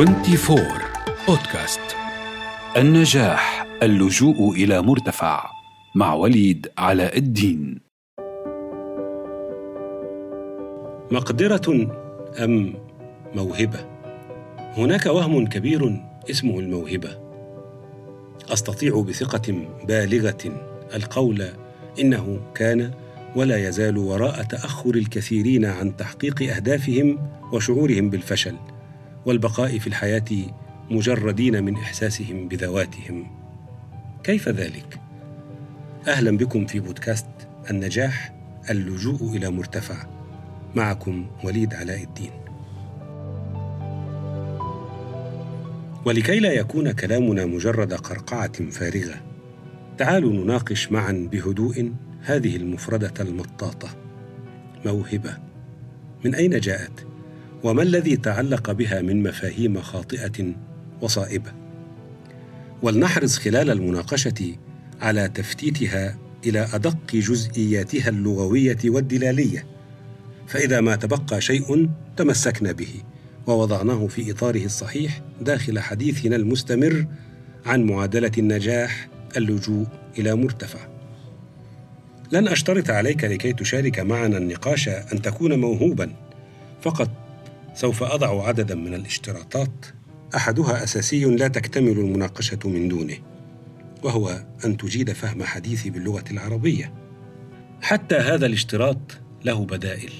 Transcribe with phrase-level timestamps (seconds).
[0.00, 0.60] 24
[1.28, 1.80] بودكاست
[2.76, 5.50] النجاح اللجوء إلى مرتفع
[5.94, 7.80] مع وليد علاء الدين
[11.10, 11.90] مقدرة
[12.44, 12.74] أم
[13.34, 13.78] موهبة؟
[14.76, 17.18] هناك وهم كبير اسمه الموهبة.
[18.48, 20.62] أستطيع بثقة بالغة
[20.94, 21.44] القول
[22.00, 22.90] إنه كان
[23.36, 27.18] ولا يزال وراء تأخر الكثيرين عن تحقيق أهدافهم
[27.52, 28.56] وشعورهم بالفشل
[29.26, 30.46] والبقاء في الحياة
[30.90, 33.26] مجردين من إحساسهم بذواتهم.
[34.24, 35.00] كيف ذلك؟
[36.08, 37.26] أهلا بكم في بودكاست
[37.70, 38.34] النجاح
[38.70, 40.20] اللجوء إلى مرتفع.
[40.74, 42.30] معكم وليد علاء الدين
[46.04, 49.22] ولكي لا يكون كلامنا مجرد قرقعة فارغة
[49.98, 51.92] تعالوا نناقش معا بهدوء
[52.22, 53.88] هذه المفردة المطاطة
[54.84, 55.38] موهبة
[56.24, 57.06] من أين جاءت
[57.62, 60.54] وما الذي تعلق بها من مفاهيم خاطئة
[61.00, 61.52] وصائبه
[62.82, 64.54] ولنحرص خلال المناقشة
[65.00, 69.66] على تفتيتها إلى أدق جزئياتها اللغوية والدلالية
[70.46, 72.94] فإذا ما تبقى شيء تمسكنا به
[73.46, 77.06] ووضعناه في إطاره الصحيح داخل حديثنا المستمر
[77.66, 79.86] عن معادلة النجاح اللجوء
[80.18, 80.78] إلى مرتفع.
[82.32, 86.12] لن أشترط عليك لكي تشارك معنا النقاش أن تكون موهوبا،
[86.82, 87.10] فقط
[87.74, 89.86] سوف أضع عددا من الاشتراطات
[90.34, 93.16] أحدها أساسي لا تكتمل المناقشة من دونه،
[94.02, 96.92] وهو أن تجيد فهم حديثي باللغة العربية.
[97.80, 98.98] حتى هذا الاشتراط
[99.44, 100.12] له بدائل.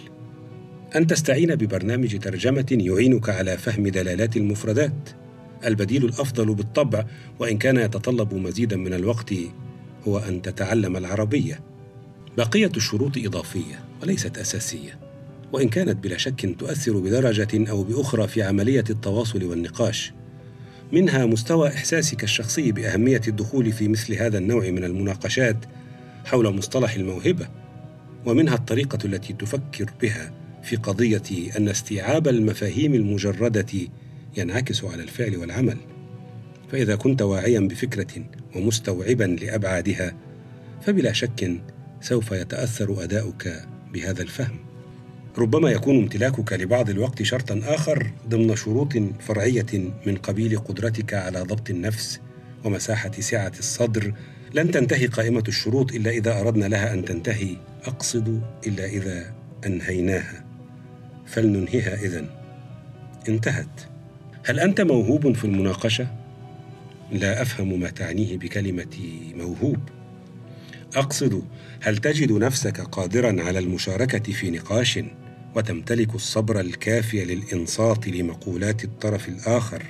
[0.96, 5.10] أن تستعين ببرنامج ترجمة يعينك على فهم دلالات المفردات.
[5.64, 7.04] البديل الأفضل بالطبع
[7.38, 9.34] وإن كان يتطلب مزيدا من الوقت
[10.08, 11.60] هو أن تتعلم العربية.
[12.36, 14.98] بقية الشروط إضافية وليست أساسية،
[15.52, 20.12] وإن كانت بلا شك تؤثر بدرجة أو بأخرى في عملية التواصل والنقاش.
[20.92, 25.56] منها مستوى إحساسك الشخصي بأهمية الدخول في مثل هذا النوع من المناقشات
[26.24, 27.48] حول مصطلح الموهبة،
[28.26, 31.22] ومنها الطريقة التي تفكر بها في قضية
[31.58, 33.66] أن استيعاب المفاهيم المجردة
[34.36, 35.76] ينعكس على الفعل والعمل
[36.72, 38.24] فإذا كنت واعيا بفكرة
[38.56, 40.16] ومستوعبا لأبعادها
[40.82, 41.60] فبلا شك
[42.00, 43.62] سوف يتأثر أداؤك
[43.92, 44.69] بهذا الفهم
[45.38, 51.70] ربما يكون امتلاكك لبعض الوقت شرطا آخر ضمن شروط فرعية من قبيل قدرتك على ضبط
[51.70, 52.20] النفس
[52.64, 54.14] ومساحة سعة الصدر.
[54.54, 57.56] لن تنتهي قائمة الشروط إلا إذا أردنا لها أن تنتهي.
[57.84, 59.32] أقصد إلا إذا
[59.66, 60.44] أنهيناها.
[61.26, 62.26] فلننهيها إذن
[63.28, 63.80] انتهت.
[64.46, 66.06] هل أنت موهوب في المناقشة؟
[67.12, 69.78] لا أفهم ما تعنيه بكلمة موهوب.
[70.96, 71.42] أقصد
[71.80, 75.00] هل تجد نفسك قادرا على المشاركة في نقاش
[75.56, 79.82] وتمتلك الصبر الكافي للإنصات لمقولات الطرف الآخر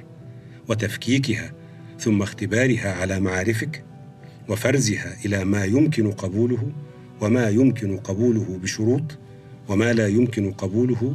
[0.69, 1.53] وتفكيكها
[1.99, 3.85] ثم اختبارها على معارفك
[4.49, 6.73] وفرزها إلى ما يمكن قبوله
[7.21, 9.19] وما يمكن قبوله بشروط
[9.69, 11.15] وما لا يمكن قبوله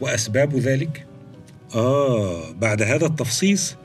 [0.00, 1.06] وأسباب ذلك؟
[1.74, 3.76] آه بعد هذا التفصيص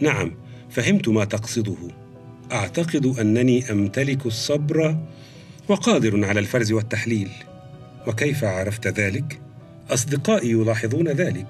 [0.00, 0.32] نعم
[0.70, 2.03] فهمت ما تقصده.
[2.52, 4.96] أعتقد أنني أمتلك الصبر
[5.68, 7.28] وقادر على الفرز والتحليل.
[8.06, 9.40] وكيف عرفت ذلك؟
[9.90, 11.46] أصدقائي يلاحظون ذلك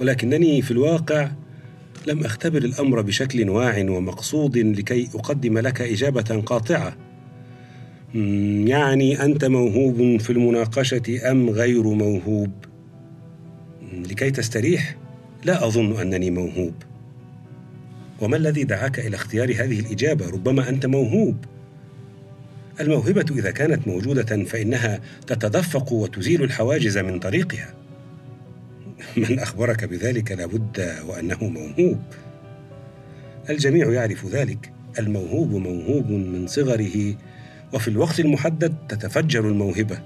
[0.00, 1.30] ولكنني في الواقع
[2.06, 6.96] لم أختبر الأمر بشكل واع ومقصود لكي أقدم لك إجابة قاطعة.
[8.64, 12.52] يعني أنت موهوب في المناقشة أم غير موهوب؟
[13.92, 14.96] لكي تستريح
[15.44, 16.74] لا أظن أنني موهوب.
[18.20, 21.44] وما الذي دعاك إلى اختيار هذه الإجابة؟ ربما أنت موهوب.
[22.80, 27.74] الموهبة إذا كانت موجودة فإنها تتدفق وتزيل الحواجز من طريقها.
[29.16, 32.02] من أخبرك بذلك لابد وأنه موهوب.
[33.50, 34.72] الجميع يعرف ذلك.
[34.98, 37.14] الموهوب موهوب من صغره
[37.72, 39.98] وفي الوقت المحدد تتفجر الموهبة.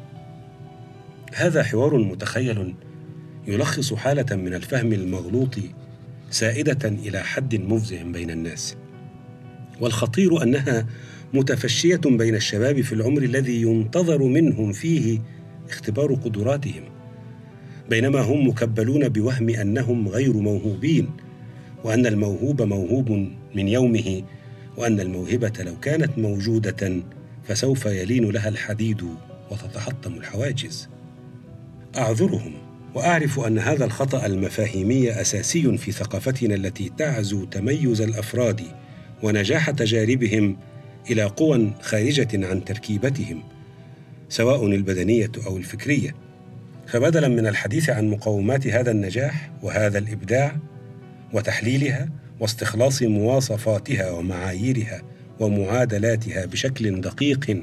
[1.34, 2.75] هذا حوار متخيل
[3.47, 5.59] يلخص حالة من الفهم المغلوط
[6.30, 8.77] سائدة إلى حد مفزع بين الناس.
[9.80, 10.86] والخطير أنها
[11.34, 15.18] متفشية بين الشباب في العمر الذي ينتظر منهم فيه
[15.68, 16.82] اختبار قدراتهم.
[17.91, 21.10] بينما هم مكبلون بوهم أنهم غير موهوبين
[21.84, 23.10] وأن الموهوب موهوب
[23.54, 24.22] من يومه
[24.77, 27.03] وأن الموهبة لو كانت موجودة
[27.44, 29.04] فسوف يلين لها الحديد
[29.50, 30.88] وتتحطم الحواجز.
[31.97, 32.69] أعذرهم.
[32.95, 38.63] وأعرف أن هذا الخطأ المفاهيمي أساسي في ثقافتنا التي تعزو تميز الأفراد
[39.22, 40.57] ونجاح تجاربهم
[41.10, 43.42] إلى قوى خارجة عن تركيبتهم
[44.28, 46.15] سواء البدنية أو الفكرية.
[46.87, 50.57] فبدلا من الحديث عن مقومات هذا النجاح وهذا الإبداع
[51.33, 52.09] وتحليلها
[52.41, 55.03] واستخلاص مواصفاتها ومعاييرها
[55.41, 57.63] ومعادلاتها بشكل دقيق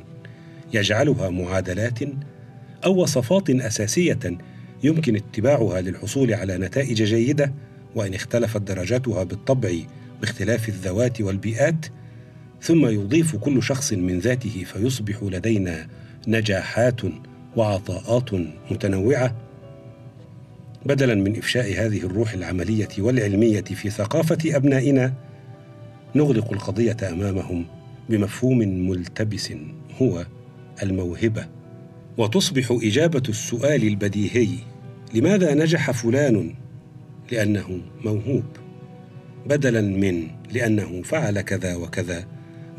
[0.73, 1.99] يجعلها معادلات
[2.85, 4.19] أو وصفات أساسية
[4.83, 7.53] يمكن اتباعها للحصول على نتائج جيدة
[7.95, 9.71] وأن اختلفت درجاتها بالطبع
[10.21, 11.85] باختلاف الذوات والبيئات
[12.61, 15.87] ثم يضيف كل شخص من ذاته فيصبح لدينا
[16.27, 17.01] نجاحات
[17.55, 18.29] وعطاءات
[18.71, 19.35] متنوعة.
[20.85, 25.13] بدلا من إفشاء هذه الروح العملية والعلمية في ثقافة أبنائنا
[26.15, 27.65] نغلق القضية أمامهم
[28.09, 28.57] بمفهوم
[28.89, 29.53] ملتبس
[30.01, 30.25] هو
[30.83, 31.56] الموهبة.
[32.17, 34.49] وتصبح إجابة السؤال البديهي
[35.13, 36.53] لماذا نجح فلان؟
[37.31, 38.43] لأنه موهوب.
[39.45, 42.25] بدلا من لأنه فعل كذا وكذا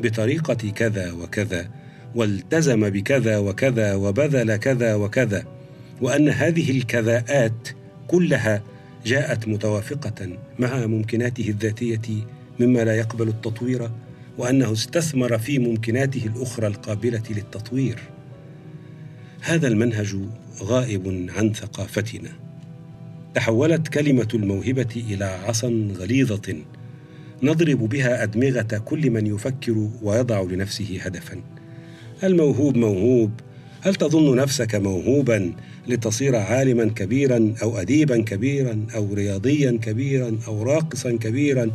[0.01, 1.69] بطريقة كذا وكذا
[2.15, 5.45] والتزم بكذا وكذا وبذل كذا وكذا
[6.01, 7.69] وأن هذه الكذاءات
[8.07, 8.63] كلها
[9.05, 12.25] جاءت متوافقة مع ممكناته الذاتية
[12.59, 13.89] مما لا يقبل التطوير
[14.37, 17.99] وأنه استثمر في ممكناته الأخرى القابلة للتطوير.
[19.41, 20.15] هذا المنهج
[20.61, 22.29] غائب عن ثقافتنا.
[23.35, 26.55] تحولت كلمة الموهبة إلى عصا غليظة
[27.43, 31.41] نضرب بها أدمغة كل من يفكر ويضع لنفسه هدفا.
[32.23, 33.31] الموهوب موهوب؟
[33.81, 35.53] هل تظن نفسك موهوبا
[35.87, 41.71] لتصير عالما كبيرا أو اديبا كبيرا أو رياضيا كبيرا أو راقصا كبيرا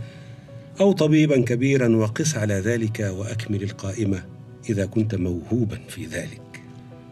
[0.81, 4.23] أو طبيبا كبيرا؟ وقس على ذلك وأكمل القائمة
[4.71, 6.44] إذا كنت موهوبا في ذلك.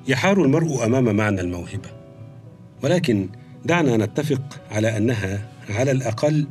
[0.08, 1.90] يحار المرء أمام معنى الموهبة.
[2.82, 3.28] ولكن
[3.64, 6.46] دعنا نتفق على أنها على الأقل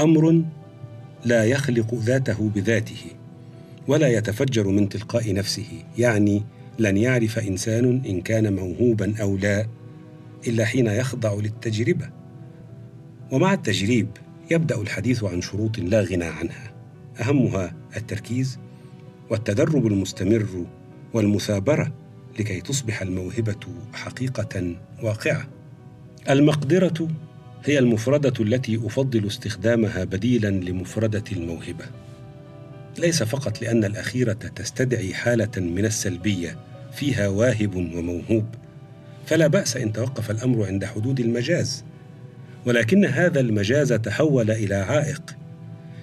[0.00, 0.42] أمر
[1.24, 3.02] لا يخلق ذاته بذاته
[3.88, 5.66] ولا يتفجر من تلقاء نفسه
[5.98, 6.42] يعني
[6.78, 9.66] لن يعرف إنسان إن كان موهوبا أو لا
[10.46, 12.10] إلا حين يخضع للتجربة.
[13.32, 14.08] ومع التجريب
[14.50, 16.74] يبدأ الحديث عن شروط لا غنى عنها.
[17.20, 18.58] أهمها التركيز
[19.30, 20.66] والتدرب المستمر
[21.14, 21.92] والمثابرة
[22.38, 23.60] لكي تصبح الموهبة
[23.92, 25.48] حقيقة واقعة.
[26.30, 27.08] المقدرة
[27.64, 31.84] هي المفردة التي أفضل استخدامها بديلا لمفردة الموهبة.
[32.98, 36.56] ليس فقط لأن الأخيرة تستدعي حالة من السلبية
[36.92, 38.44] فيها واهب وموهوب.
[39.26, 41.84] فلا بأس إن توقف الأمر عند حدود المجاز.
[42.66, 45.36] ولكن هذا المجاز تحول إلى عائق.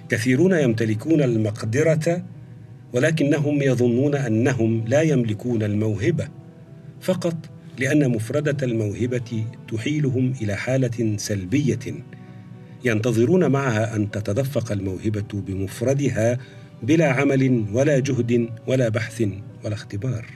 [0.08, 2.24] كثيرون يمتلكون المقدرة
[2.92, 6.28] ولكنهم يظنون أنهم لا يملكون الموهبة
[7.00, 7.36] فقط
[7.78, 11.78] لأن مفردة الموهبة تحيلهم إلى حالة سلبية
[12.84, 16.38] ينتظرون معها أن تتدفق الموهبة بمفردها
[16.82, 19.22] بلا عمل ولا جهد ولا بحث
[19.64, 20.26] ولا اختبار.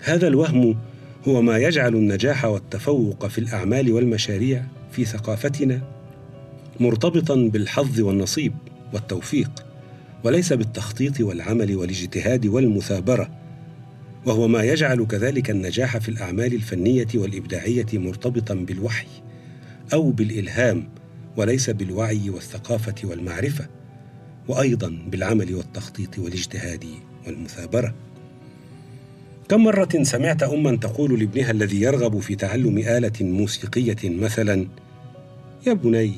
[0.00, 0.78] هذا الوهم
[1.28, 5.80] هو ما يجعل النجاح والتفوق في الأعمال والمشاريع في ثقافتنا
[6.80, 8.52] مرتبطا بالحظ والنصيب
[8.92, 9.65] والتوفيق.
[10.26, 13.30] وليس بالتخطيط والعمل والاجتهاد والمثابرة
[14.24, 19.06] وهو ما يجعل كذلك النجاح في الأعمال الفنية والإبداعية مرتبطا بالوحي
[19.92, 20.88] أو بالإلهام
[21.36, 23.66] وليس بالوعي والثقافة والمعرفة
[24.48, 26.84] وأيضا بالعمل والتخطيط والاجتهاد
[27.26, 27.94] والمثابرة.
[29.48, 34.66] كم مرة سمعت اما تقول لابنها الذي يرغب في تعلم آلة موسيقية مثلا
[35.66, 36.12] يا بني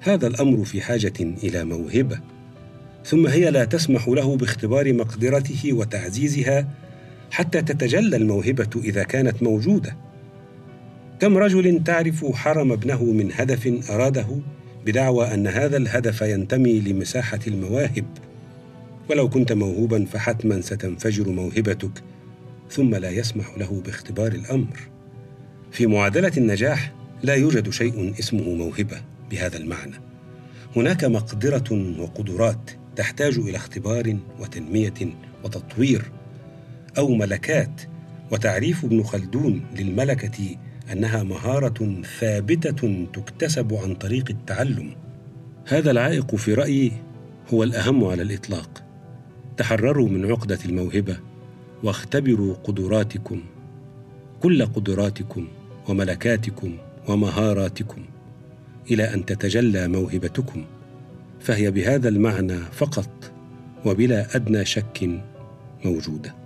[0.00, 2.20] هذا الأمر في حاجة إلى موهبة.
[3.08, 6.68] ثم هي لا تسمح له باختبار مقدرته وتعزيزها
[7.30, 9.96] حتى تتجلى الموهبة إذا كانت موجودة.
[11.20, 14.26] كم رجل تعرف حرم ابنه من هدف أراده
[14.86, 18.04] بدعوى أن هذا الهدف ينتمي لمساحة المواهب.
[19.10, 22.02] ولو كنت موهوبا فحتما ستنفجر موهبتك
[22.70, 24.78] ثم لا يسمح له باختبار الأمر.
[25.72, 29.00] في معادلة النجاح لا يوجد شيء اسمه موهبة
[29.30, 29.96] بهذا المعنى.
[30.76, 34.94] هناك مقدرة وقدرات تحتاج إلى اختبار وتنمية
[35.44, 36.10] وتطوير
[36.98, 37.80] أو ملكات.
[38.30, 40.56] وتعريف ابن خلدون للملكة
[40.92, 44.96] أنها مهارة ثابتة تكتسب عن طريق التعلم.
[45.68, 46.92] هذا العائق في رأيي
[47.54, 48.84] هو الأهم على الإطلاق.
[49.56, 51.16] تحرروا من عقدة الموهبة
[51.82, 53.42] واختبروا قدراتكم
[54.40, 55.48] كل قدراتكم
[55.88, 56.76] وملكاتكم
[57.08, 58.04] ومهاراتكم
[58.90, 60.64] إلى أن تتجلى موهبتكم.
[61.40, 63.10] فهي بهذا المعنى فقط
[63.84, 65.10] وبلا أدنى شك
[65.84, 66.37] موجودة.